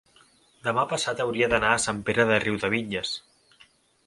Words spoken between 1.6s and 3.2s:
a Sant Pere de Riudebitlles.